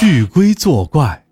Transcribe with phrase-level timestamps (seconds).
[0.00, 1.26] 巨龟作怪。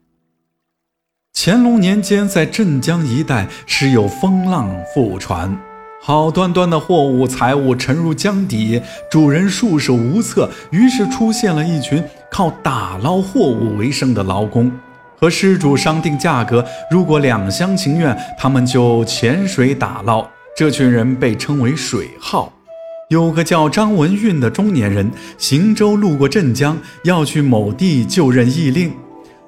[1.32, 5.58] 乾隆年间，在镇江一带时有风浪覆船，
[6.02, 14.70] 好端端的货物财物沉入江底，主人束手无策，于是出现了一群靠打捞货物为生的劳工，
[15.18, 20.28] 和失主商定价格，如果两厢情愿，他们就潜水打捞。
[20.54, 22.52] 这群人被称为水号。
[23.08, 28.92] 有个叫张文运的中年人行舟路过镇江，要去某地就任驿令。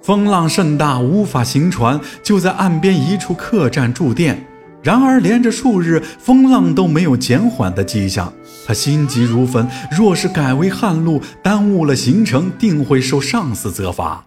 [0.01, 4.47] 风浪甚大，无法行船，就在岸边一处客栈住店。
[4.83, 8.33] 然而连着数日，风浪都没有减缓的迹象，
[8.67, 9.69] 他心急如焚。
[9.93, 14.25] 若是改为旱路，耽误了行程，定会受上司责罚。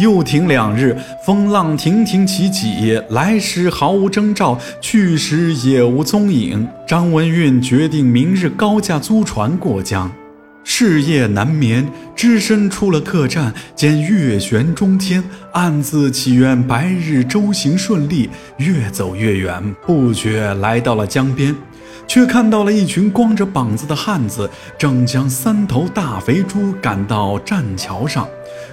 [0.00, 6.66] 又停两日，风浪亭亭起起，来时毫无征兆，去时也无踪影。
[6.86, 10.10] 张文运决定明日高价租船过江。
[10.62, 18.30] 是夜难眠，只身出了客栈，见月悬中天，暗自祈愿白日舟行顺利。
[18.58, 21.54] 越走越远，不觉来到了江边。
[22.06, 28.28] 却看到了一群光着膀子的汉子，正将三头大肥猪赶到栈桥上，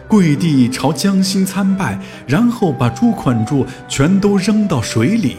[0.07, 5.35] 跪地朝江心参拜，然后把猪捆住，全都扔到水里。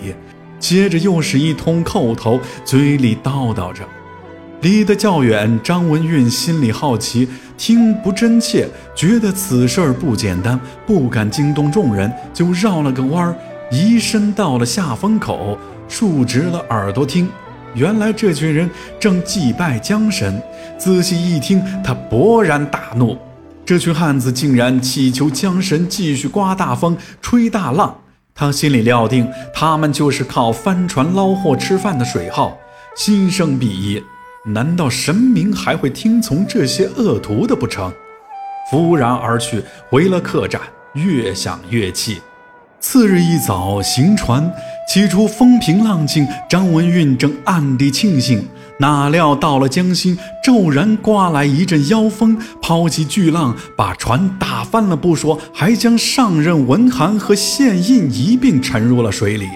[0.58, 3.84] 接着又是一通叩头，嘴里叨叨着。
[4.61, 13.36] 离得较远，张文运心里好奇，听不真切，觉得此事儿不简单，不敢惊动众人，就绕了个弯儿，
[13.70, 15.56] 移身到了下风口，
[15.89, 17.28] 竖直了耳朵听。
[17.74, 20.42] 原来这群人正祭拜江神，
[20.77, 23.16] 仔细一听，他勃然大怒。
[23.69, 28.00] 这群汉子竟然祈求江神继续刮大风、吹大浪。
[28.34, 32.56] 他心里料定，他们就是靠帆船捞货吃饭的水号，
[32.96, 34.02] 心生鄙夷。
[34.46, 37.92] 难道神明还会听从这些恶徒的不成？
[38.70, 40.62] 拂然而去，回了客栈，
[40.94, 42.22] 越想越气。
[42.81, 44.53] 次日一早行船，
[44.89, 48.47] 起初风平浪静，张文运正暗地庆幸，
[48.79, 59.48] 哪料到了江心，骤然刮来一阵妖风，抛起巨浪，把船打翻了不说，还将上任文函和县印一并沉入了水里。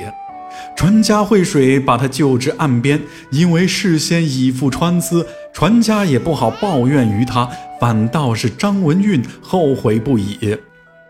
[0.77, 7.49] 船家会水，把他救至岸边，因为事先已付船资，船家也不好抱怨于他，
[7.81, 10.57] 反倒是张文运后悔不已。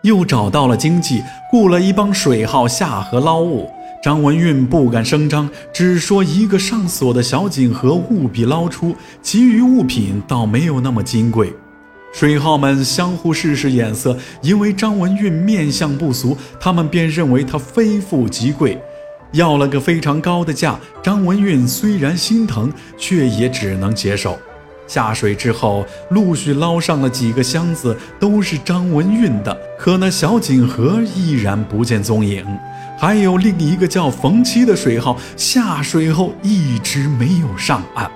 [0.03, 3.69] 又找到了经济，雇了一帮水号下河捞物。
[4.03, 11.53] 张文运不敢声张，只说一个上锁的小锦盒务必捞出，其余物品倒没有那么金贵。
[12.13, 18.77] 水号们相互试试眼色，因为张文运面相不俗，他们便认为他非富即贵，
[19.31, 20.77] 要了个非常高的价。
[21.01, 24.37] 张文运虽然心疼，却也只能接受。
[24.87, 29.57] 下水之后，陆续捞上了几个箱子，都是张文运的。
[29.79, 32.45] 可那小锦盒依然不见踪影。
[32.97, 38.09] 还有另一个叫冯七的水号，下水后一直没有上岸。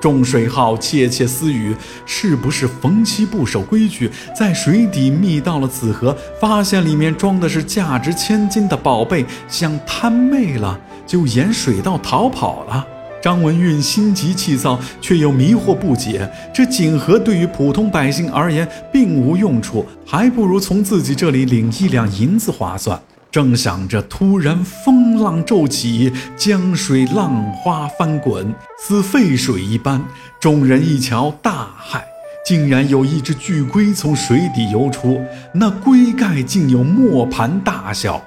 [0.00, 1.74] 众水号窃窃私语：
[2.06, 12.86] 是不是冯七不守规矩，在水底觅到了此盒，发现里面装的是价值千金的宝贝，想贪妹了，就沿水道逃跑了？
[13.22, 16.30] 张文运心急气躁，却又迷惑不解。
[16.52, 23.00] 这锦盒对于普通百姓而言并无用处，还不如从自己这里领一两银子划算。
[23.30, 30.02] 正想着，突然风浪骤起，江水浪花翻滚，似沸水一般。
[30.40, 32.00] 众人一瞧，大骇，
[32.44, 35.20] 竟然有一只巨龟从水底游出，
[35.52, 38.20] 那龟盖竟有磨盘大小。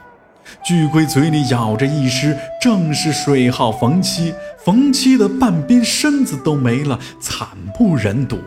[0.64, 4.34] 巨龟嘴里咬着一尸，正是水号冯七。
[4.64, 8.38] 冯七的半边身子都没了，惨不忍睹。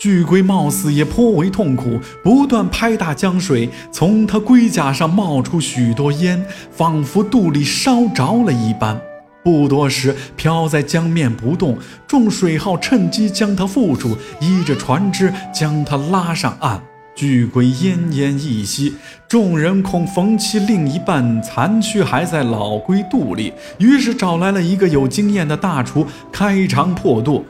[0.00, 9.00] 巨龟貌似也颇为痛苦，不断拍打江水，从它龟甲上冒出许多烟，仿佛肚里烧着了一般。
[9.44, 11.78] 不多时，漂在江面不动。
[12.06, 16.82] 众水号趁机将它缚住，依着船只将它拉上岸。
[17.14, 18.94] 巨龟奄奄一息，
[19.28, 27.44] 众人恐冯七另一半残躯还在老龟肚里，于是找来了一个有经验的大厨开肠破肚，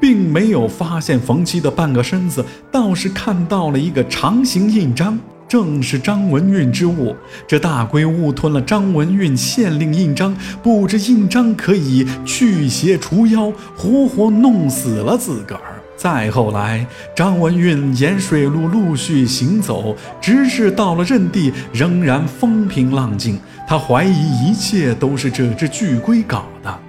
[0.00, 5.18] 并没有发现冯七的半个身子，倒是看到了一个长形印章，
[5.48, 7.16] 正是张文运之物。
[7.48, 15.69] 这大龟误吞了张文运县令印章，不知印章可以驱邪除妖，活活弄死了自个儿。
[16.00, 23.38] 再后来，张文运沿水路陆续行走，直至到了任地，仍然风平浪静。
[23.68, 26.80] 他怀疑一切都是这只巨龟搞的。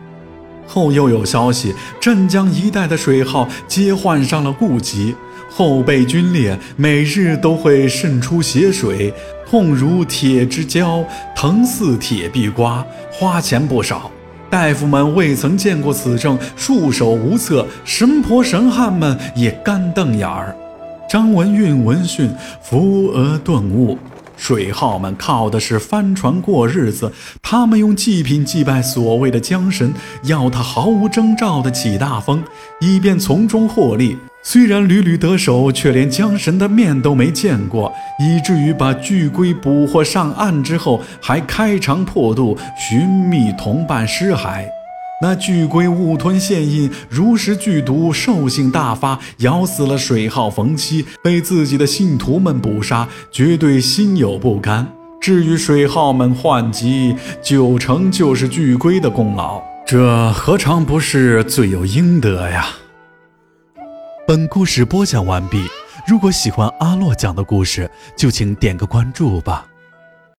[0.65, 5.13] 后又有消息，镇江一带的水号皆换上了顾籍，
[5.49, 9.13] 后背皲裂，每日都会渗出血水，
[9.45, 11.03] 痛如铁之胶，
[11.35, 14.09] 疼似铁壁瓜，花钱不少。
[14.51, 20.53] 大夫们未曾见过此症，束手无策；神婆神汉们也干瞪眼儿。
[21.09, 22.29] 张文运闻讯，
[22.61, 23.97] 扶额顿悟。
[24.35, 29.93] 水号们靠的是帆船过日子，他们用祭品祭拜所谓的江神，
[30.23, 32.43] 要他毫无征兆的起大风，
[32.81, 34.17] 以便从中获利。
[34.43, 44.65] 虽然屡屡得手，却连江神的面都没见过，以至于把巨龟捕获上岸之后，还开肠破肚，寻觅同伴尸骸。
[45.21, 54.87] 那巨龟误吞现印，如实剧毒，兽性大发，咬死了水浩冯七，被自己的信徒们捕杀，绝对心有不甘。
[55.21, 62.65] 至于水浩们患疾，九成就是巨龟的功劳，这何尝不是罪有应得呀？
[64.27, 65.67] 本故事播讲完毕。
[66.07, 69.70] 如果喜欢阿洛讲的故事，就请点个关注吧。